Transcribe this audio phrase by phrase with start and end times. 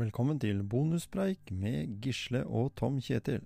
[0.00, 3.42] Velkommen til bonuspreik med Gisle og Tom Kjetil.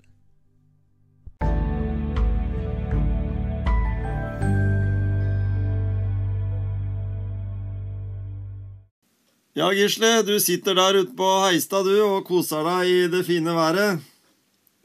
[9.56, 13.54] Ja, Gisle, du sitter der ute på Heistad du og koser deg i det fine
[13.56, 14.02] været.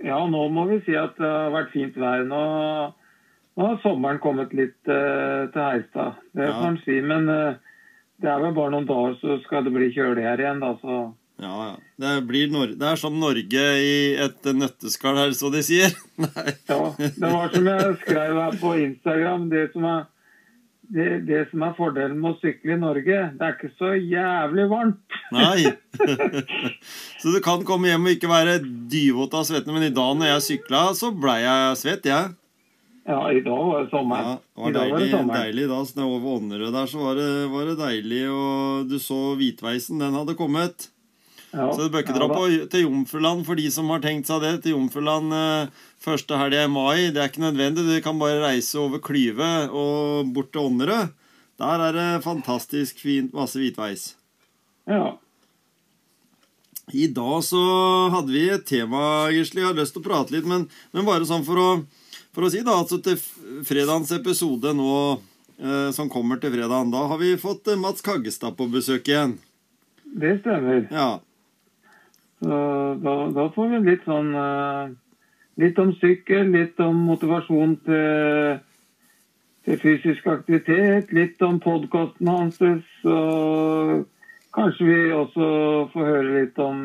[0.02, 2.24] Ja, nå må vi si at det har vært fint vær.
[2.26, 2.40] Nå,
[3.60, 6.16] nå har sommeren kommet litt uh, til Heistad.
[6.34, 6.54] Det Ja.
[6.56, 7.02] kan man si.
[7.04, 7.60] Men uh,
[8.24, 10.72] det er vel bare noen dager, så skal det bli kjølig her igjen, da.
[10.80, 11.02] Så
[11.42, 11.76] Ja, ja.
[11.98, 12.10] Det,
[12.78, 15.94] det er sånn Norge i et nøtteskall her, så de sier.
[16.22, 16.54] Nei.
[16.70, 16.82] ja.
[17.02, 19.48] Det var som jeg skrev her på Instagram.
[19.50, 20.04] Det som er,
[20.94, 24.68] det, det som er fordelen med å sykle i Norge, det er ikke så jævlig
[24.70, 25.18] varmt.
[25.34, 25.72] Nei.
[27.24, 28.60] så du kan komme hjem og ikke være
[28.94, 32.38] dyvåt av svette, men i dag når jeg sykla, så blei jeg svett, jeg.
[33.10, 34.22] Ja, i dag var det sommer.
[34.22, 35.42] Ja, det var I dag var deilig, det sommer.
[35.42, 35.84] deilig da.
[35.90, 40.22] Så over Ånnerød der så var det, var det deilig, og du så hvitveisen, den
[40.22, 40.92] hadde kommet.
[41.52, 44.44] Ja, Så du bør ikke dra på, til Jomfruland for de som har tenkt seg
[44.44, 44.54] det.
[44.64, 47.10] Til Jomfruland eh, første helg i mai.
[47.12, 47.84] Det er ikke nødvendig.
[47.88, 51.12] Du kan bare reise over Klyve og bort til Ånnerød.
[51.62, 54.14] Der er det fantastisk fint, masse hvitveis.
[54.90, 55.18] Ja.
[56.92, 57.60] I dag så
[58.12, 59.62] hadde vi et tema, Gisle.
[59.62, 60.66] Jeg har lyst til å prate litt, men,
[60.96, 61.68] men bare sånn for å,
[62.34, 62.80] for å si, da.
[62.82, 63.20] Altså til
[63.68, 64.96] fredagens episode nå,
[65.62, 69.38] eh, som kommer til fredagen, da har vi fått eh, Mats Kaggestad på besøk igjen.
[70.04, 70.88] Det stemmer.
[70.92, 71.12] Ja.
[72.42, 72.58] Så
[73.04, 74.98] da, da får vi litt sånn eh,
[75.60, 78.62] Litt om sykkel, litt om motivasjon til,
[79.68, 82.56] til fysisk aktivitet, litt om podkasten hans.
[82.64, 84.06] Og
[84.56, 85.50] kanskje vi også
[85.92, 86.80] får høre litt om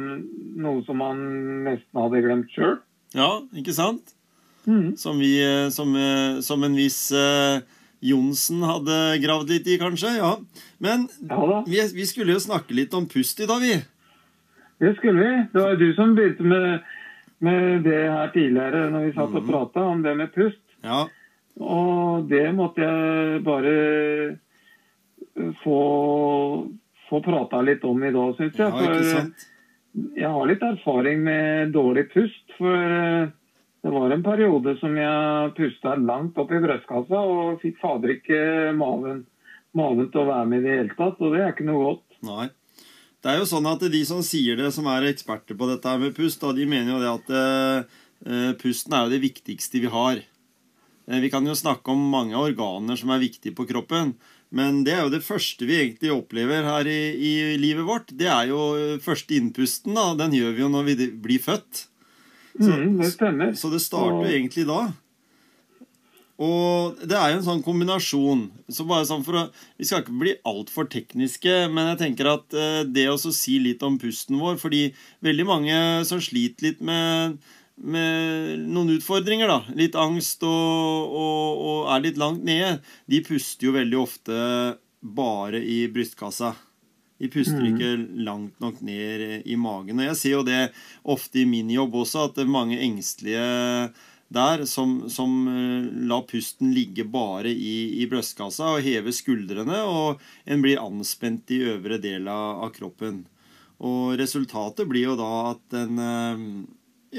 [0.61, 1.23] noe som han
[1.69, 2.75] nesten hadde glemt sjøl.
[3.15, 4.13] ja, ikke sant?
[4.67, 4.97] Mm.
[4.99, 7.01] Som, vi, eh, som, eh, som en viss
[8.05, 10.17] Johnsen hadde gravd litt i, kanskje.
[10.19, 10.35] Ja.
[10.83, 13.79] Men Ja vi, vi skulle jo snakke litt om pust i dag, vi.
[14.83, 15.35] Det skulle vi.
[15.53, 16.89] Det var du som begynte med,
[17.39, 20.63] med det her tidligere når vi satt og prata om det med pust.
[20.85, 21.07] Ja.
[21.57, 23.77] Og det måtte jeg bare
[25.63, 25.81] få,
[27.09, 28.73] få prata litt om i dag, syns jeg.
[28.77, 32.45] For jeg har litt erfaring med dårlig pust.
[32.59, 33.33] For eh,
[33.87, 38.39] det var en periode som jeg pusta langt opp i brystkassa og fikk fader ikke
[38.77, 39.25] maven,
[39.77, 41.21] maven til å være med i det hele tatt.
[41.23, 42.21] Og det er ikke noe godt.
[42.27, 42.49] Nei.
[43.25, 45.99] Det er jo sånn at de som sier det, som er eksperter på dette her
[46.03, 49.91] med pust, da, de mener jo det at eh, pusten er jo det viktigste vi
[49.91, 50.21] har.
[51.07, 54.15] Uh, vi kan jo snakke om mange organer som er viktige på kroppen,
[54.55, 58.13] men det er jo det første vi egentlig opplever her i, i livet vårt.
[58.15, 58.61] Det er jo
[59.03, 60.13] første innpusten, da.
[60.19, 61.87] Den gjør vi jo når vi blir født.
[62.57, 63.55] Så- mm, det stemmer.
[63.59, 64.93] Så det starter jo egentlig da.
[66.39, 68.43] Og det er jo en sånn kombinasjon.
[68.69, 69.45] Så bare sånn for å,
[69.79, 73.83] Vi skal ikke bli altfor tekniske, men jeg tenker at eh, det å si litt
[73.87, 74.83] om pusten vår Fordi
[75.25, 77.39] veldig mange som sliter litt med,
[77.81, 83.69] med noen utfordringer, da, litt angst og, og, og er litt langt nede, de puster
[83.71, 84.39] jo veldig ofte
[85.01, 86.53] bare i brystkassa.
[87.17, 87.69] De puster Mhm.
[87.73, 90.01] ikke langt nok ned i magen.
[90.01, 90.61] Og jeg ser jo det
[91.05, 93.93] ofte i min jobb også, at mange engstelige
[94.29, 100.23] der som, som eh, lar pusten ligge bare i, i brystkassa og hever skuldrene, og
[100.45, 103.23] en blir anspent i øvre del av, kroppen.
[103.87, 106.43] Og resultatet blir jo da at en eh,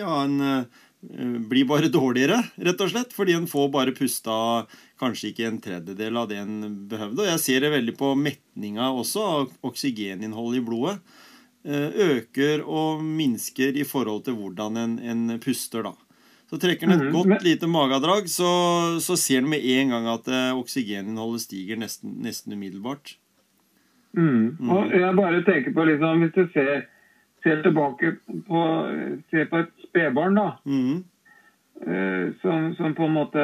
[0.02, 3.16] ja, en eh, blir bare dårligere, rett og slett.
[3.16, 4.66] Fordi en får bare pusta
[5.00, 6.58] kanskje ikke en tredjedel av det en
[6.92, 7.24] behøvde.
[7.24, 11.00] Og jeg ser det veldig på metninga også, av oksygeninnholdet i blodet.
[11.68, 16.07] Øker og minsker i forhold til hvordan en, en puster, da.
[16.48, 18.50] Så trekker han et Mhm, godt men- lite magedrag, så,
[19.04, 23.18] så ser han med en gang at eh, oksygeninnholdet stiger nesten, nesten umiddelbart.
[24.16, 24.56] Mm.
[24.72, 26.86] Og jeg bare tenker på liksom, Hvis du ser,
[27.44, 28.14] ser tilbake
[28.48, 28.62] på,
[29.30, 30.48] ser på et spedbarn, da.
[30.66, 31.04] mm.
[31.86, 33.44] eh, som, som på en måte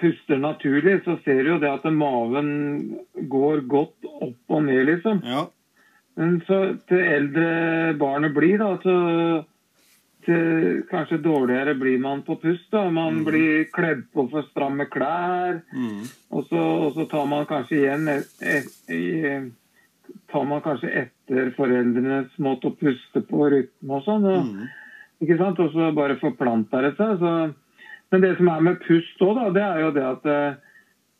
[0.00, 2.48] puster naturlig, så ser du jo det at maven
[3.30, 5.20] går godt opp og ned, liksom.
[5.22, 5.44] Ja.
[6.18, 6.58] Men så
[6.90, 8.96] til eldre barnet blir, da, så
[10.28, 12.66] til, kanskje dårligere blir man på pust.
[12.74, 12.84] da.
[12.92, 15.62] Man blir kledd på for stramme klær.
[15.72, 16.04] Mm.
[16.30, 19.48] Og så, og så tar man kanskje igjen et, et, et,
[20.32, 24.28] tar man kanskje etter foreldrenes måte å puste på rytme og sånn.
[24.28, 24.68] Og, mm.
[25.24, 25.64] ikke sant?
[25.64, 27.16] og så bare forplanter det seg.
[27.22, 27.34] Så.
[28.12, 30.60] Men det som er med pust òg, det er jo det at eh,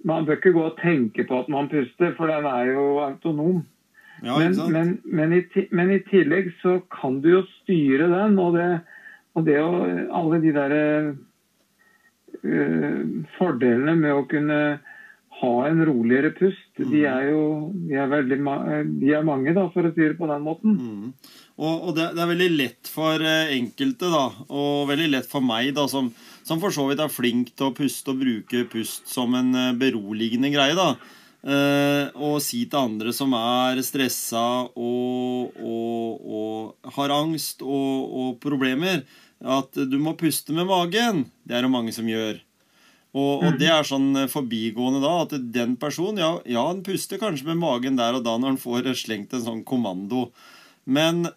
[0.09, 3.65] man bør ikke gå og tenke på at man puster, for den er jo autonom.
[4.23, 8.57] ja, Men, men, men, i, men i tillegg så kan du jo styre den, og
[8.57, 8.69] det,
[9.37, 9.73] og det å
[10.19, 10.85] Alle de derre
[12.45, 13.01] uh,
[13.37, 14.61] fordelene med å kunne
[15.39, 16.71] ha en roligere pust.
[16.79, 17.43] De er jo
[17.89, 18.39] de er veldig,
[18.99, 20.75] de er mange, da, for å si det på den måten.
[20.79, 21.13] Mm.
[21.59, 25.45] Og, og det, det, er veldig lett for eh, enkelte, da, og veldig lett for
[25.45, 26.11] meg, da, som,
[26.47, 29.77] som for så vidt er flink til å puste og bruke pust som en eh,
[29.79, 30.93] beroligende greie, da.
[31.39, 34.41] Uh, og si til andre som er stressa
[34.75, 39.05] og, og, og har angst og, og, problemer,
[39.39, 41.29] at du må puste med magen.
[41.47, 42.41] Det er det mange som gjør.
[43.15, 47.21] Og, og, det er sånn eh, forbigående da, at den personen ja, ja, han puster
[47.23, 50.27] kanskje med magen der og da når han får slengt en sånn kommando.
[50.85, 51.31] Men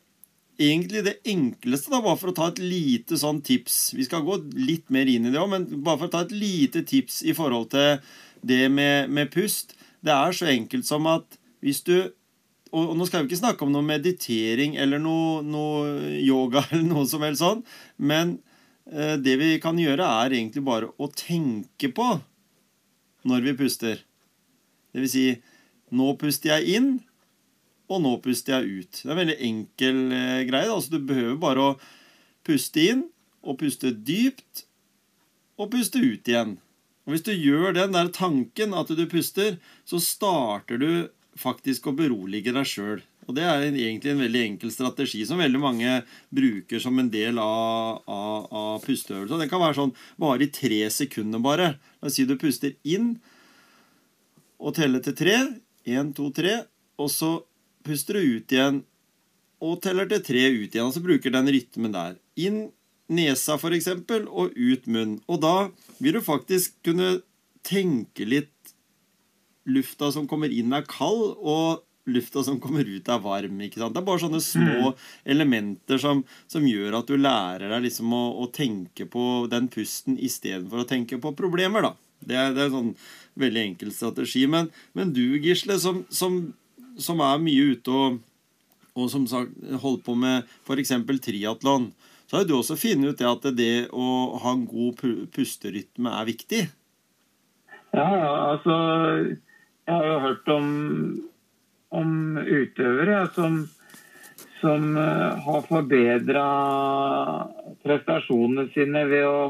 [0.62, 4.38] egentlig det enkleste, da, bare for å ta et lite sånn tips Vi skal gå
[4.58, 7.38] litt mer inn i det òg, men bare for å ta et lite tips i
[7.38, 8.02] forhold til
[8.42, 11.96] det med, med pust Det er så enkelt som at hvis du
[12.72, 17.04] og nå skal vi ikke snakke om noe meditering eller noe, noe yoga eller noe
[17.10, 17.66] som helst sånn,
[18.00, 18.38] men
[18.90, 22.08] Eh, det vi kan gjøre, er egentlig bare å tenke på
[23.30, 24.02] når vi puster.
[24.92, 25.26] Det vil si
[25.96, 26.90] nå puster jeg inn,
[27.92, 29.02] og nå puster jeg ut.
[29.02, 30.72] Det er en veldig enkel eh, greie.
[30.72, 31.78] Altså, du behøver bare å
[32.48, 33.06] puste inn
[33.42, 34.66] og puste dypt
[35.62, 36.58] og puste ut igjen.
[37.06, 40.92] Og Hvis du gjør den der tanken at du puster, så starter du
[41.40, 43.02] faktisk å berolige deg sjøl.
[43.30, 45.92] Og det er egentlig en veldig enkel strategi som veldig mange
[46.34, 49.44] bruker som en del av, av, av pusteøvelsen.
[49.44, 51.76] Den kan være sånn vare i tre sekunder bare.
[52.02, 53.14] La oss si du puster inn
[54.62, 55.38] og teller til tre.
[55.90, 56.64] Én, to, tre.
[57.02, 57.38] Og så
[57.86, 58.82] puster du ut igjen
[59.62, 60.90] og teller til tre ut igjen.
[60.90, 62.18] Og så bruker den rytmen der.
[62.42, 62.66] Inn
[63.12, 65.20] nesa, for eksempel, og ut munn.
[65.28, 65.56] Og da
[66.02, 67.20] vil du faktisk kunne
[67.68, 68.50] tenke litt
[69.70, 71.36] Lufta som kommer inn, er kald.
[71.38, 73.60] og lufta som kommer ut, er varm.
[73.62, 73.94] ikke sant?
[73.94, 75.02] Det er bare sånne små mm.
[75.34, 80.18] elementer som, som, gjør at du lærer deg liksom å, å tenke på den pusten
[80.18, 81.86] istedenfor å tenke på problemer.
[81.86, 81.94] da.
[82.22, 82.92] Det er, det er en sånn
[83.42, 84.48] veldig enkel strategi.
[84.50, 86.42] Men, men du, Gisle, som, som,
[86.98, 88.20] som, er mye ute og,
[88.98, 89.54] og som sagt
[89.86, 90.96] holder på med f.eks.
[91.28, 91.92] triatlon,
[92.32, 94.06] så har du også funnet ut det at det å
[94.40, 95.02] ha en god
[95.36, 96.62] pusterytme er viktig.
[97.92, 98.08] Ja,
[98.54, 98.76] altså
[99.84, 100.70] Jeg har jo hørt om
[101.92, 103.58] om utøvere som,
[104.62, 106.46] som eh, har forbedra
[107.84, 109.42] prestasjonene sine ved å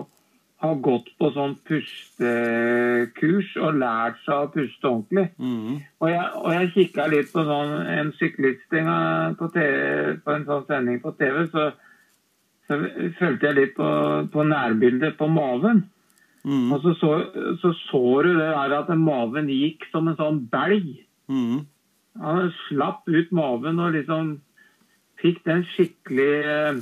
[0.62, 5.28] ha gått på sånn pustekurs og lært seg å puste ordentlig.
[5.42, 5.80] Mm.
[6.02, 10.68] Og jeg, og jeg kikka litt på sånn, en syklist på, TV, på, en sånn
[10.70, 11.72] sending på TV, så,
[12.72, 12.78] så
[13.20, 13.88] følte jeg litt på,
[14.32, 15.84] på nærbildet på maven.
[16.48, 16.72] Mm.
[16.72, 17.10] Og så så,
[17.62, 20.88] så så, du det der at maven gikk som en sånn belg.
[21.28, 21.66] Mm.
[22.24, 24.34] Han slapp ut maven og liksom
[25.22, 26.82] fikk den skikkelig,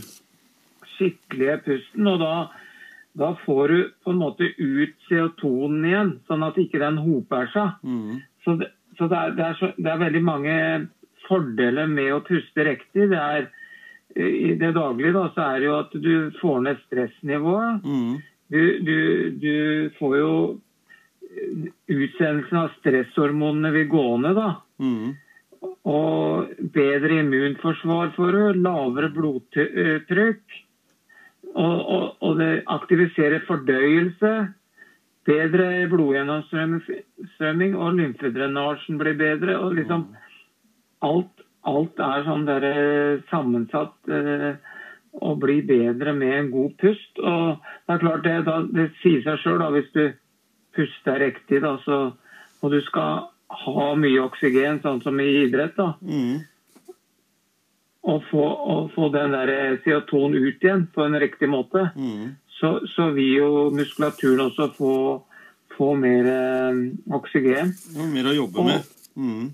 [0.96, 2.08] skikkelige pusten.
[2.08, 2.34] Og da,
[3.20, 7.82] da, får du på en måte ut CO2-en igjen, sånn at ikke den hoper seg.
[7.84, 8.22] Mm.
[8.46, 10.58] Så, det, så, det, er, det, er så det, er, veldig mange
[11.28, 13.10] fordeler med å puste riktig.
[13.12, 13.50] Det er,
[14.16, 17.86] I det daglige da, så er det jo at du får ned stressnivået.
[17.86, 18.16] Mm.
[18.50, 18.98] Du, du,
[19.38, 19.56] du,
[20.00, 20.34] får jo
[21.90, 24.48] Utsendelsen av stresshormonene vil gå ned, da.
[24.82, 25.12] Mm.
[25.92, 30.58] Og bedre immunforsvar for det, lavere blodtrykk.
[31.54, 34.34] Og, og, og, det aktiviserer fordøyelse.
[35.30, 39.60] Bedre blodgjennomstrømming, og lymfedrenasjen blir bedre.
[39.60, 40.08] og liksom
[41.06, 44.54] Alt, alt er sånn der, eh, sammensatt eh,
[45.20, 47.20] og blir bedre med en god pust.
[47.20, 50.04] Og det er klart det, da, det sier seg sjøl hvis du
[50.78, 52.00] puster riktig, da, så,
[52.62, 53.28] og du skal
[53.66, 55.94] ha mye oksygen, sånn som i idrett, da.
[56.06, 56.46] Mm.
[58.10, 61.90] Og, få, og få, den der CO2-en ut igjen på en riktig måte.
[61.98, 62.38] Mm.
[62.60, 64.94] Så, så, vil jo muskulaturen også få,
[65.76, 66.80] få mer eh,
[67.16, 67.74] oksygen.
[67.98, 68.94] Og mer å jobbe og, med.
[69.20, 69.50] Mm.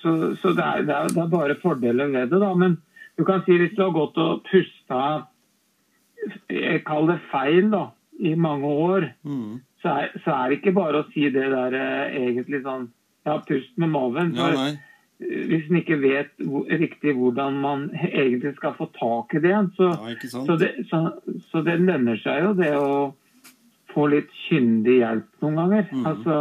[0.00, 2.54] Så, så det, er, det, er, det, er, bare fordeler ved det, da.
[2.58, 2.78] Men
[3.18, 5.02] du kan si hvis du har gått og pusta
[6.48, 7.88] Jeg kaller det feil, da,
[8.22, 9.10] i mange år.
[9.26, 12.88] Mm så er, så er, det ikke bare å si det der eh, egentlig sånn
[13.26, 14.32] Ja, pust med maven.
[14.34, 14.70] For ja,
[15.22, 19.92] hvis en ikke vet hvor, riktig hvordan man egentlig skal få tak i det, så,
[19.94, 21.02] ja, så, det, så,
[21.52, 22.88] så det lønner seg jo det å
[23.92, 25.86] få litt kyndig hjelp noen ganger.
[25.92, 26.08] Mm.
[26.10, 26.38] Altså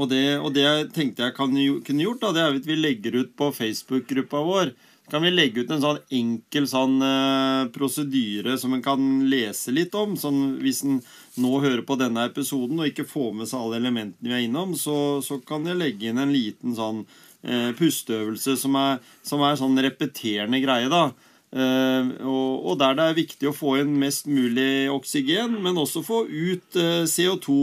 [0.00, 1.52] og det, og det jeg tenkte jeg kan,
[1.84, 4.72] kunne gjort, da, det er at vi legger ut på Facebook-gruppa vår
[5.10, 9.94] kan vi legge ut en sånn enkel sånn uh, prosedyre som en kan lese litt
[9.98, 10.14] om.
[10.18, 11.00] Sånn, hvis en
[11.40, 14.76] nå hører på denne episoden og ikke får med seg alle elementene vi er innom,
[14.78, 19.58] så, så kan jeg legge inn en liten sånn uh, pusteøvelse som er, som er,
[19.58, 20.90] sånn repeterende greie.
[20.92, 21.08] da.
[21.50, 26.06] Uh, og, og, der det er viktig å få inn mest mulig oksygen, men også
[26.06, 26.78] få ut
[27.10, 27.56] CO2.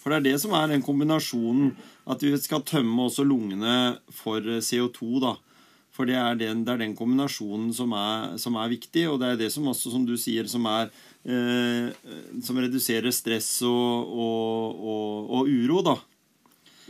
[0.00, 1.74] For det er det som er den kombinasjonen
[2.10, 5.20] at vi skal tømme også lungene for CO2.
[5.22, 5.36] da.
[5.94, 9.32] For det er den, det er den kombinasjonen som er, som er, viktig, og det
[9.32, 10.88] er det som også, som du sier, som, er,
[11.28, 11.90] eh,
[12.40, 15.98] som reduserer stress og, og, og, og uro, da.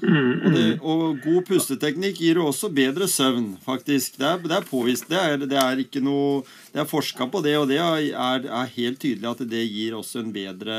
[0.01, 4.17] Og, det, og, god pusteteknikk gir jo også bedre søvn, faktisk.
[4.21, 5.09] Det er, det er påvist.
[5.11, 6.41] Det er, det er, ikke noe
[6.73, 10.23] Det er forska på det, og det er, er, helt tydelig at det gir også
[10.23, 10.79] en bedre,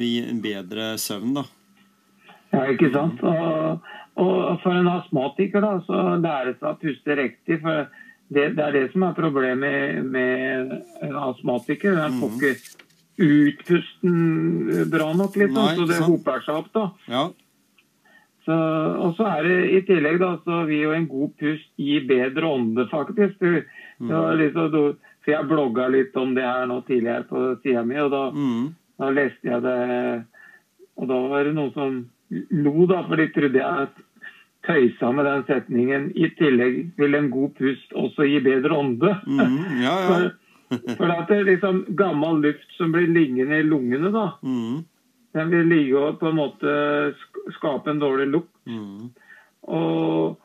[0.00, 1.44] en bedre søvn, da.
[2.54, 3.22] Ja, ikke sant.
[3.22, 3.88] Og,
[4.18, 7.60] og for en astmatiker da, så lære seg å puste riktig.
[7.64, 7.88] for
[8.28, 10.72] det, det, er det som er problemet med
[11.04, 11.96] en astmatiker.
[11.96, 12.38] Den får mm.
[12.38, 12.86] ikke
[13.18, 16.72] utpusten bra nok, liksom, Nei, så det hoper seg opp.
[16.76, 16.88] da.
[17.10, 17.26] Ja.
[18.48, 18.56] Så,
[19.04, 22.48] og så er det i tillegg da, så vil jo en god pust gi bedre
[22.48, 23.40] ånde, faktisk.
[23.42, 23.58] Du,
[24.00, 24.12] mm.
[24.40, 24.76] liksom,
[25.24, 28.62] for jeg blogga litt om det her nå tidligere på sida mi, og da, mm.
[28.98, 29.78] Da, leste jeg det
[30.98, 33.88] Og da var det noen som lo, da, for de trodde jeg
[34.66, 36.10] tøysa med den setningen.
[36.18, 39.14] I tillegg vil en god pust også gi bedre ånde.
[39.26, 39.56] Mm.
[39.84, 40.08] Ja, ja.
[40.10, 44.26] for, for at det er liksom gammel luft som blir liggende i lungene, da.
[44.42, 44.82] Mm.
[45.38, 46.74] Den vil ligge og på en måte
[47.56, 48.52] skape en dårlig lukt.
[48.68, 49.08] Mm.
[49.68, 50.38] Og,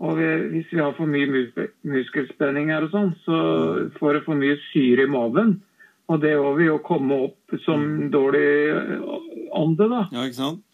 [0.00, 3.90] og vi, hvis vi har for mye mus muskelspenninger og sånn, så mm.
[4.00, 5.58] får det for mye syre i maven.
[6.10, 8.08] Og det òg vil jo komme opp som mm.
[8.10, 8.48] dårlig
[9.54, 10.02] ånde, da.
[10.10, 10.64] Ja, ikke sant?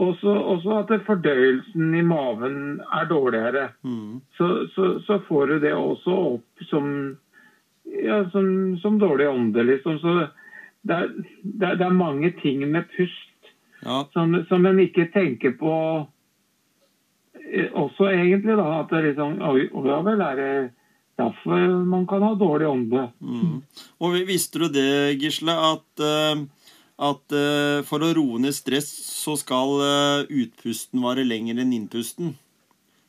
[0.00, 2.58] Også, også at fordøyelsen i maven
[2.94, 3.70] er dårligere.
[3.82, 4.20] Mm.
[4.36, 6.92] Så, så, så, får du det også opp som,
[7.90, 9.98] ja, som, som dårlig ånde, liksom.
[9.98, 10.14] Så
[10.86, 11.08] det er,
[11.42, 13.50] det, er, er, mange ting med pust
[13.82, 14.04] ja.
[14.12, 15.74] som, som en ikke tenker på
[17.50, 18.56] eh, også, egentlig.
[18.60, 20.52] da, At det liksom Oi, ja vel, er det
[21.20, 23.06] derfor man kan ha dårlig ånde.
[23.20, 23.56] Mm.
[24.00, 26.44] Og Visste du det, Gisle, at, eh,
[27.10, 28.90] at eh, for å roe ned stress,
[29.22, 29.78] så skal
[30.26, 32.34] utpusten vare lenger enn innpusten?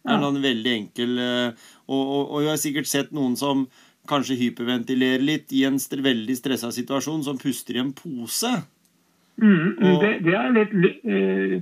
[0.02, 1.60] Det er en veldig enkel og,
[1.94, 3.68] og, og jeg har sikkert sett noen som
[4.10, 8.52] kanskje hyperventilerer litt i en veldig stressa situasjon, som puster i en pose.
[9.42, 11.56] Mm, og, det, det, er litt eh,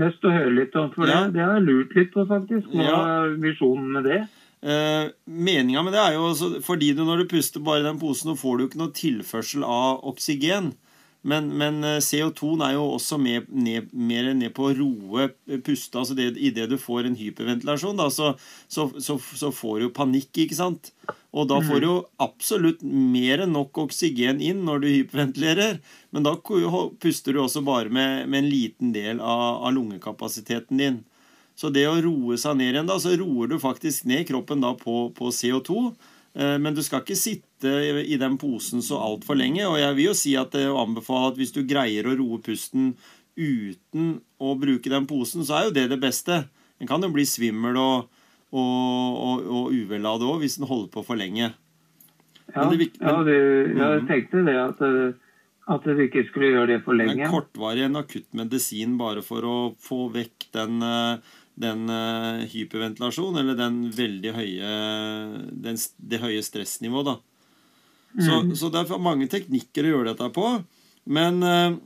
[0.00, 1.24] lyst til å høre litt om, for ja.
[1.26, 2.70] det, det har jeg lurt litt på, faktisk.
[2.72, 3.00] Hva ja.
[3.14, 4.20] er visjonen med det?
[4.60, 8.00] Eh, Meninga med det er jo altså, fordi du når du puster bare i den
[8.00, 10.74] posen, så får du ikke noe tilførsel av oksygen.
[11.22, 15.28] Men, men eh, CO2 er jo også med, ned, mer ned på å roe
[15.64, 15.98] puste.
[16.00, 18.32] altså det, Idet du får en hyperventilasjon, da, så,
[18.68, 20.92] så, så, så får du panikk, ikke sant?
[21.30, 25.78] Og da får du jo absolutt mer enn nok oksygen inn når du hyperventilerer.
[26.10, 30.98] Men da puster du også bare med, med en liten del av, av, lungekapasiteten din.
[31.60, 34.72] Så det å roe seg ned igjen, da, så roer du faktisk ned kroppen da
[34.78, 35.90] på, på CO2.
[36.40, 39.66] Eh, men du skal ikke sitte i den posen så altfor lenge.
[39.68, 42.94] Og jeg vil jo si at jeg anbefaler at hvis du greier å roe pusten
[43.36, 46.46] uten å bruke den posen, så er jo det det beste.
[46.80, 48.08] En kan jo bli svimmel og
[48.50, 51.52] og, og, og uvellade òg, hvis den holder på for lenge.
[52.50, 54.08] Ja, det, men, ja det, jeg mm.
[54.08, 54.80] tenkte det at,
[55.76, 57.20] at du ikke skulle gjøre det for lenge.
[57.28, 60.82] En kortvarig en akutt medisin bare for å få vekk den,
[61.60, 61.90] den
[62.52, 64.68] hyperventilasjonen, eller den veldig høye
[65.50, 67.16] den, det høye stressnivået, da.
[68.14, 68.54] Så, mm.
[68.58, 70.46] så det er mange teknikker å gjøre dette på.
[71.10, 71.76] Men eh,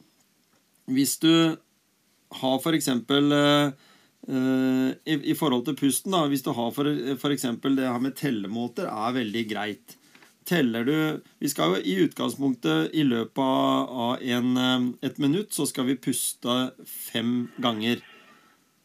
[0.94, 1.32] hvis du
[2.38, 3.74] har eksempel uh,
[4.28, 7.44] Eh, i, i, forhold til pusten, da, hvis du har f.eks.
[7.44, 9.98] det her med tellemåter, er veldig greit.
[10.44, 10.96] Teller du
[11.40, 16.00] Vi skal jo i utgangspunktet i løpet av en, eh, et minutt så skal vi
[16.00, 18.00] puste fem ganger.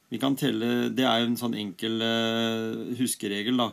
[0.09, 3.71] Vi kan telle Det er jo en sånn enkel uh, huskeregel, da.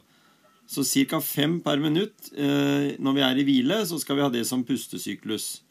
[0.66, 1.20] Så ca.
[1.22, 2.32] fem per minutt.
[2.32, 5.62] Uh, når vi er i hvile, så skal vi ha det som pustesyklus.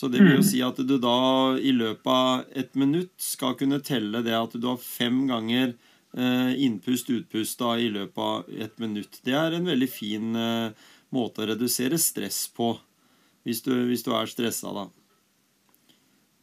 [0.00, 0.48] Så det vil jo mm.
[0.48, 4.64] si at du da i løpet av et minutt skal kunne telle det at du
[4.70, 5.74] har fem ganger
[6.16, 9.18] eh, innpust, utpust da, i løpet av et minutt.
[9.26, 12.72] Det er en veldig fin eh, måte å redusere stress på,
[13.44, 14.86] hvis du, hvis du er stressa, da.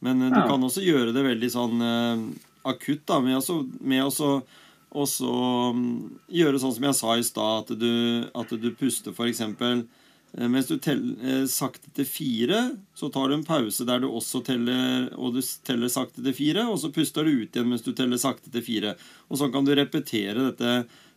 [0.06, 1.82] Men eh, du kan også gjøre det veldig sånn
[2.66, 4.32] akutt, da, med, også, med også,
[4.90, 5.32] også
[5.76, 5.94] mm,
[6.40, 7.88] gjøre sånn som jeg sa i stad, at,
[8.42, 9.86] at, du puster eksempel
[10.36, 12.60] Eh, mens du teller sakte til fire,
[12.96, 16.66] så tar du en pause der du også teller og du teller sakte til fire,
[16.68, 18.96] og så puster du ut igjen mens du teller sakte til fire.
[19.28, 20.74] Og sånn kan du repetere dette.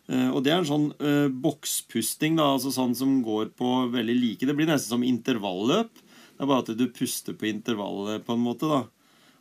[0.07, 4.17] Eh, og det er en sånn eh, bokspusting, da, altså sånn som går på veldig
[4.17, 4.47] like.
[4.47, 5.91] Det blir nesten som intervalløp.
[5.91, 8.71] Det er bare at du puster på intervallet, på en måte.
[8.71, 8.85] da.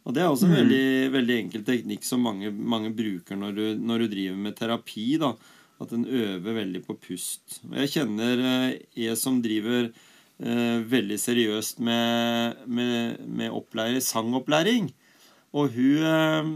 [0.09, 0.59] Og det er også en mm.
[0.62, 5.09] veldig, veldig enkel teknikk som mange, mange bruker når du, når du driver med terapi.
[5.21, 5.35] da
[5.80, 7.61] at en øver veldig på pust.
[7.71, 14.90] Og jeg kjenner eh, jeg som driver eh, veldig seriøst med, med, med opplæring, sangopplæring.
[15.57, 16.50] Og hun eh,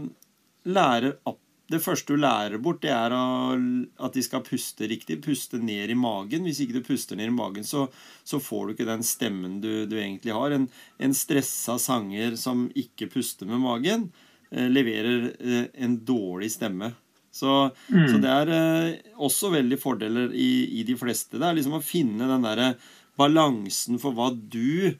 [0.77, 1.41] lærer opp
[1.71, 5.17] det første du lærer bort, det er at de skal puste riktig.
[5.25, 6.45] Puste ned i magen.
[6.45, 7.87] Hvis ikke du puster ned i magen, så,
[8.23, 10.53] så får du ikke den stemmen du, du egentlig har.
[10.53, 10.67] En,
[11.01, 14.11] en, stressa sanger som ikke puster med magen,
[14.51, 16.93] eh, leverer eh, en dårlig stemme.
[17.33, 17.55] Så,
[17.89, 18.05] mm.
[18.11, 21.39] så, det er eh, også veldig fordeler i, i, de fleste.
[21.41, 22.75] Det er liksom å finne den derre
[23.17, 24.93] balansen for hva du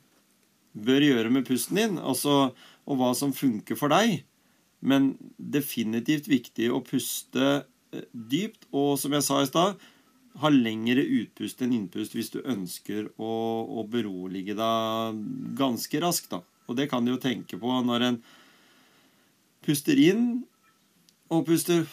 [0.75, 2.49] bør gjøre med pusten din, altså,
[2.89, 4.25] og hva som funker for deg.
[4.81, 7.45] Men definitivt viktig å puste
[7.93, 9.79] eh, dypt, og som jeg sa i stad,
[10.41, 13.31] ha lengre utpust enn innpust hvis du ønsker å,
[13.79, 15.21] å berolige deg
[15.55, 16.33] ganske raskt.
[16.33, 16.41] da.
[16.67, 18.19] Og det kan du jo tenke på når en
[19.65, 20.43] puster inn
[21.31, 21.85] og puster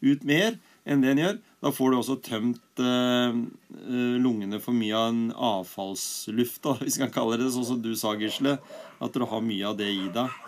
[0.00, 0.56] ut mer
[0.88, 1.38] enn det en gjør.
[1.60, 6.96] Da får du også tømt eh, eh, lungene for mye av en avfallsluft, da, hvis
[6.96, 8.56] vi kan kalle det sånn som du sa, Gisle.
[9.00, 10.40] At du har mye av det i deg.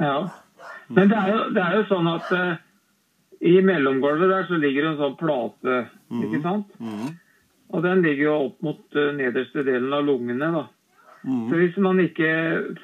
[0.00, 0.18] Ja.
[0.92, 2.52] Men det er jo, det er jo sånn at eh,
[3.48, 5.80] i mellomgulvet der så ligger det en sånn plate,
[6.12, 6.22] mm.
[6.28, 6.78] ikke sant?
[6.78, 7.16] Mm.
[7.72, 10.66] Og den ligger jo opp mot uh, nederste delen av lungene, da.
[11.24, 11.46] Mm.
[11.48, 12.32] Så hvis man ikke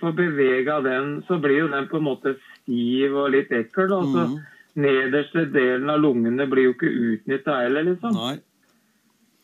[0.01, 3.91] får bevega den, så blir jo den på en måte stiv og litt ekkel.
[3.93, 4.01] da.
[4.09, 4.39] Så mm
[4.79, 8.15] nederste delen av lungene blir jo ikke utnytta heller, liksom.
[8.17, 8.37] Nei.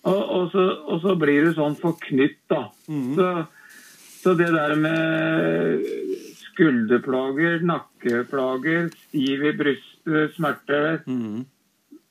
[0.04, 2.66] Og, og, så, og, så, blir du sånn forknytt, da.
[2.92, 3.14] Mm.
[3.16, 3.28] Så,
[4.20, 5.86] så, det der med
[6.50, 11.44] skulderplager, nakkeplager, stiv i brystet, smerter mm.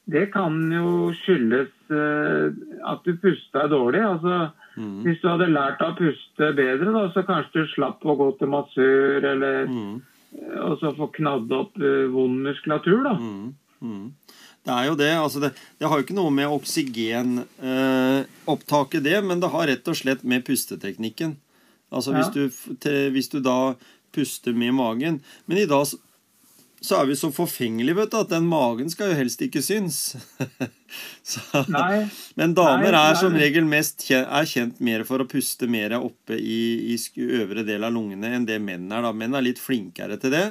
[0.10, 2.50] Det kan jo skyldes uh,
[2.90, 4.02] at du pusta dårlig.
[4.04, 4.98] altså mm.
[5.06, 8.52] Hvis du hadde lært å puste bedre, da, så kanskje du slapp å gå til
[8.52, 9.94] massør eller mm
[10.64, 13.14] og så få knadd opp uh, vond muskulatur, da.
[13.20, 14.08] Mm, mm.
[14.64, 15.14] Det er jo det.
[15.20, 15.50] altså Det,
[15.80, 20.22] det har jo ikke noe med oksygenopptaket, uh, det, men det har rett og slett
[20.24, 21.32] med pusteteknikken.
[21.94, 22.18] Altså ja.
[22.18, 22.42] hvis, du,
[22.82, 23.74] til, hvis, du, da
[24.16, 25.22] puster med magen.
[25.46, 25.84] Men i dag
[26.84, 30.18] så er vi så forfengelige vet du, at den magen skal jo helst ikke synes.
[31.32, 31.64] så,
[32.36, 35.96] men damer nei, er som regel mest kjent, er kjent mer for å puste mer
[36.00, 36.98] oppe i, i
[37.40, 39.06] øvre del av lungene enn det menn er.
[39.06, 39.14] da.
[39.16, 40.50] Menn er litt flinkere til det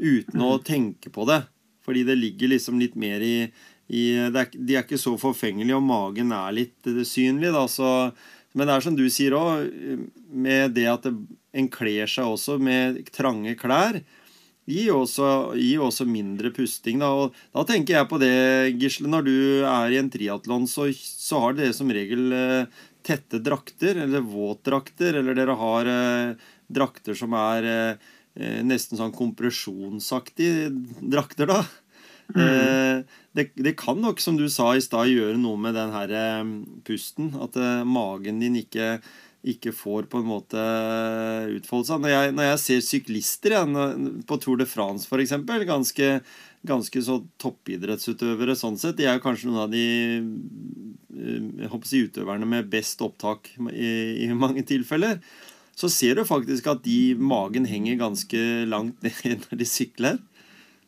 [0.00, 0.46] uten mm.
[0.48, 1.42] å tenke på det.
[1.84, 3.36] Fordi det ligger liksom litt mer i,
[3.92, 7.52] i er, De er ikke så forfengelige, og magen er litt uh, synlig.
[7.52, 7.90] da, så
[8.54, 9.68] men det er som du sier òg,
[10.30, 11.16] med det at det,
[11.54, 13.98] en kler seg også med trange klær,
[14.68, 17.02] gir jo også, gir også, mindre pusting.
[17.02, 17.10] Da.
[17.12, 18.32] Og da tenker jeg på det,
[18.80, 19.10] Gisle.
[19.12, 19.36] Når du
[19.68, 25.20] er i en triatlon, så, så, har dere som regel eh, tette drakter, eller våtdrakter,
[25.20, 31.60] eller dere har eh, drakter som er eh, eh nesten sånn kompresjonsaktige drakter, da.
[32.34, 32.40] Mm.
[32.40, 36.16] Eh, det, det, kan nok, som du sa i stad, gjøre noe med den her
[36.16, 36.40] eh,
[36.88, 37.34] pusten.
[37.36, 38.96] At magen din ikke
[39.44, 40.60] ikke får på en måte
[41.58, 42.02] utfolde seg.
[42.02, 43.62] Når jeg, når jeg ser syklister ja,
[44.28, 45.34] på Tour de France f.eks.,
[45.68, 46.10] ganske,
[46.66, 49.86] ganske så toppidrettsutøvere sånn sett, de er kanskje noen av de
[50.20, 55.20] eh, jeg håper å si, utøverne med best opptak i, i mange tilfeller.
[55.74, 60.22] Så ser du faktisk at de magen henger ganske langt ned når de sykler.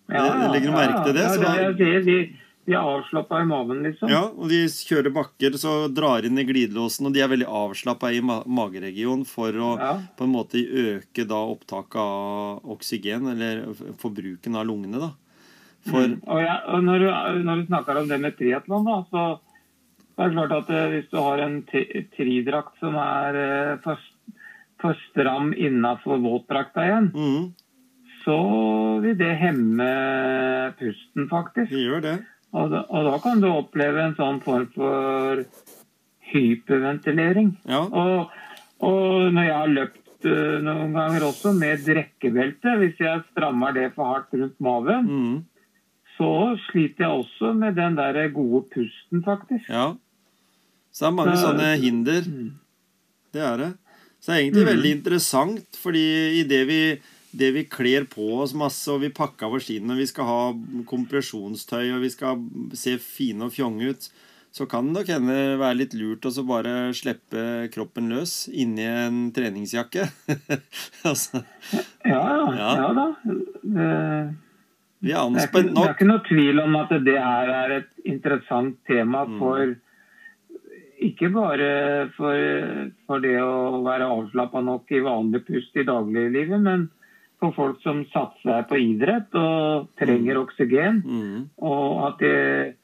[0.07, 1.25] Ja, Legger du merke til det?
[1.27, 4.11] Ja, det, det, det, de er avslappa i maven, liksom.
[4.11, 8.11] Ja, og de kjører bakker, så drar inn i glidelåsen, og de er veldig avslappa
[8.11, 9.93] i ma mageregionen for å ja.
[10.19, 13.63] på en måte øke da opptaket av oksygen, eller
[14.03, 15.13] forbruken av lungene, da.
[15.87, 16.11] For...
[16.11, 16.19] Mm.
[16.27, 17.09] Og, ja, og, når, du,
[17.47, 19.25] når du snakker om det med triatlon, da, så
[20.17, 21.57] er det klart at eh, hvis du har en
[22.17, 24.03] tridrakt som er eh, for,
[24.83, 27.43] for stram innafor våtdrakta igjen, mm.
[28.27, 28.41] så
[29.07, 29.93] vil det hemme
[30.81, 31.71] pusten, faktisk.
[31.71, 32.17] Det gjør det.
[32.57, 35.43] Og da, og da, kan du oppleve en sånn form for
[36.31, 37.53] hyperventilering.
[37.69, 37.83] Ja.
[37.85, 38.33] Og,
[38.85, 43.91] og, når jeg har løpt uh, noen ganger også med drekkebelte, hvis jeg strammer det
[43.97, 45.37] for hardt rundt maven, mm.
[46.17, 46.33] så
[46.71, 49.69] sliter jeg også med den der gode pusten, faktisk.
[49.69, 49.93] Ja.
[50.91, 52.25] Så det er mange så, sånne hinder.
[52.25, 52.55] Mm.
[53.37, 53.73] Det er det.
[54.17, 54.73] Så det er egentlig mm.
[54.73, 56.07] veldig interessant, fordi
[56.41, 56.81] i det vi
[57.37, 60.41] det vi kler på oss masse, og vi pakker over skiene, og vi skal ha
[60.89, 62.41] kompresjonstøy, og vi skal
[62.77, 64.09] se fine og fjonge ut,
[64.57, 69.19] så kan det nok hende være litt lurt å bare slippe kroppen løs inni en
[69.37, 70.07] treningsjakke.
[71.11, 71.43] altså.
[72.09, 72.23] ja,
[72.57, 73.07] ja, ja, da.
[73.27, 73.91] Det,
[75.05, 75.53] vi er nok.
[75.53, 79.37] Det er ikke noe tvil om at det her er et interessant tema mm.
[79.43, 79.83] for mm.
[81.05, 81.67] Ikke bare
[82.17, 82.33] for,
[83.05, 86.87] for det å være avslappa nok i vanlig pust i dagliglivet, men
[87.41, 90.43] for folk som satser på idrett og trenger mm.
[90.43, 91.03] oksygen.
[91.05, 91.45] Mm.
[91.59, 92.77] Og at det,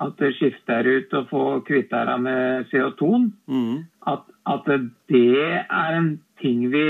[0.00, 3.10] at det skifter ut og får kvittet seg med CO2.
[3.50, 3.78] Mm.
[4.08, 4.72] At, at,
[5.12, 6.88] det er en ting vi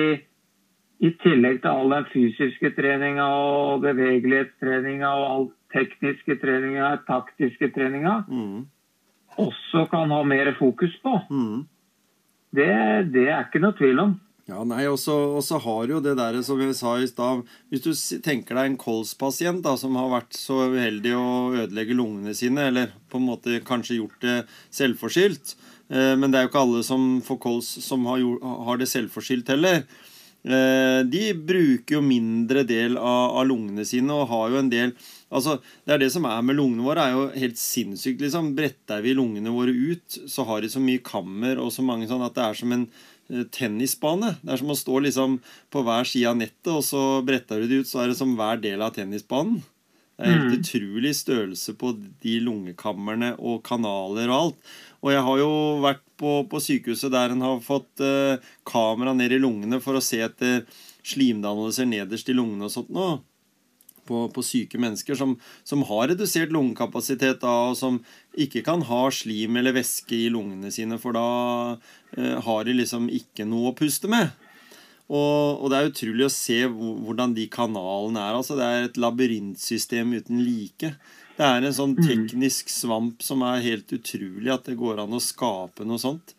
[0.98, 8.24] i tillegg til all den fysiske treninga og bevegelighetstreninga og all tekniske treninga, taktiske treninga,
[8.28, 8.66] Mm.
[9.38, 11.20] også kan ha mer fokus på.
[11.30, 11.66] Mm.
[12.54, 14.16] Det, det er ikke noe tvil om.
[14.48, 17.90] Ja, nei, og så har jo det der som jeg sa i stad Hvis du
[18.24, 21.26] tenker deg en kolspasient da, som har vært så uheldig å
[21.66, 24.38] ødelegge lungene sine, eller på en måte kanskje gjort det
[24.72, 25.52] selvforskyldt
[25.92, 28.88] eh, Men det er jo ikke alle som får kols som har, gjort, har det
[28.88, 29.84] selvforskyldt heller.
[30.48, 34.96] Eh, de bruker jo mindre del av, av lungene sine og har jo en del
[35.28, 38.22] Altså, Det er det som er med lungene våre, er jo helt sinnssykt.
[38.24, 38.54] liksom.
[38.56, 42.24] Bretter vi lungene våre ut, så har de så mye kammer og så mange sånn
[42.24, 42.86] at det er som en
[43.52, 44.36] tennisbane.
[44.42, 45.38] Det er som å stå liksom
[45.72, 48.36] på hver side av nettet, og så bretter du det ut, så er det som
[48.38, 49.60] hver del av tennisbanen.
[50.18, 50.58] Det er helt Mm.
[50.58, 51.92] utrolig størrelse på
[52.24, 54.56] de lungekammerne og kanaler og alt.
[55.04, 55.50] Og jeg har jo
[55.84, 60.02] vært på, på sykehuset der en har fått eh, kamera ned i lungene for å
[60.02, 60.66] se etter
[61.06, 63.20] slimdannelser nederst i lungene og sånt nå.
[64.08, 65.34] På, på syke mennesker som,
[65.68, 67.98] som har redusert lungekapasitet da, og som
[68.40, 71.24] ikke kan ha slim eller væske i lungene sine, for da
[72.16, 74.32] eh, har de liksom ikke noe å puste med.
[75.08, 78.34] Og, og det er utrolig å se hvordan de kanalene er.
[78.36, 80.94] altså Det er et labyrintsystem uten like.
[81.38, 85.22] Det er en sånn teknisk svamp som er helt utrolig at det går an å
[85.22, 86.34] skape noe sånt.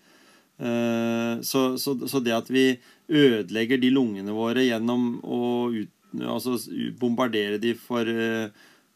[0.59, 2.65] Eh, Så, så, så det at vi
[3.09, 5.39] ødelegger de lungene våre gjennom å
[5.73, 6.57] ut, altså
[6.99, 8.49] bombardere de for eh,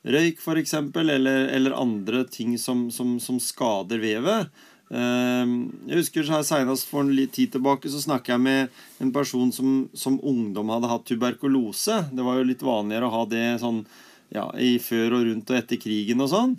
[0.04, 4.50] røyk, f.eks., eller, eller andre ting som, som, som skader vevet
[4.94, 5.46] Eh,
[5.90, 9.88] Jeg husker Senest for en litt tid tilbake så snakket jeg med en person som
[9.94, 12.04] som ungdom hadde hatt tuberkulose.
[12.14, 13.84] Det var jo litt vanligere å ha det sånn
[14.34, 16.56] ja, i før og rundt og etter krigen og sånn.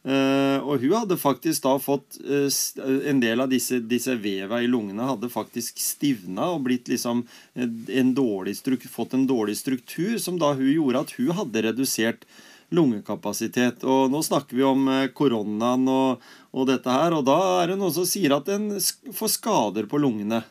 [0.00, 4.62] Eh, og hun hadde faktisk da fått eh, s- En del av disse, disse veva
[4.64, 7.20] i lungene hadde faktisk stivna og blitt liksom
[7.54, 8.56] en dårlig
[8.88, 12.24] fått en dårlig struktur, som da hun gjorde at hun hadde redusert
[12.72, 13.84] lungekapasitet.
[13.84, 17.78] Og nå snakker vi om eh, koronaen og, og dette her, og da er det
[17.80, 18.70] noen som sier at en
[19.12, 20.42] får skader på lungene.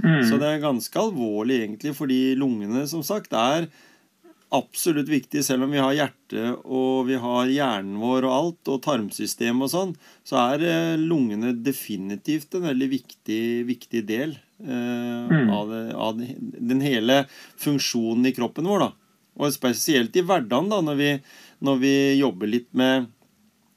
[0.00, 0.22] Mm.
[0.24, 3.68] Så det er ganske alvorlig egentlig, fordi lungene som sagt er
[4.50, 5.42] absolutt viktig.
[5.46, 9.70] Selv om vi har hjerte og vi har hjernen vår og alt, og tarmsystem og
[9.72, 9.92] sånn,
[10.26, 15.50] så er eh, lungene definitivt en veldig viktig, viktig del eh, Mm.
[15.54, 17.22] av, det, av den hele
[17.60, 18.80] funksjonen i kroppen vår.
[18.80, 18.90] da.
[19.40, 21.10] Og spesielt i hverdagen, da, når vi,
[21.64, 23.06] når vi jobber litt med,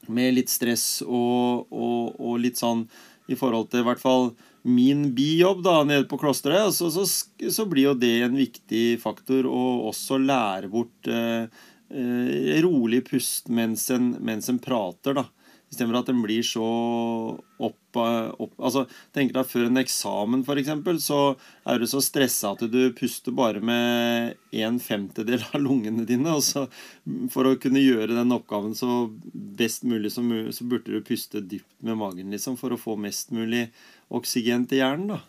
[0.09, 2.87] med litt stress og, og, og litt sånn
[3.31, 4.31] i forhold til i hvert fall
[4.63, 7.03] min bijobb da, nede på klosteret, så, så,
[7.51, 11.51] så blir jo det en viktig faktor å også lære bort eh,
[11.91, 15.27] eh, rolig pust mens en, mens en prater, da.
[15.73, 16.65] Istedenfor at den blir så
[17.57, 22.53] opp, eh, opp Altså, tenk deg før en eksamen, eksempel, så er du så stressa
[22.53, 26.37] at du puster bare med en femtedel av lungene dine.
[26.37, 26.67] Og så
[27.33, 31.41] for å kunne gjøre den oppgaven så best mulig som mulig, så burde du puste
[31.41, 33.69] dypt med magen, liksom, for å få mest mulig
[34.13, 35.21] oksygen til hjernen, da.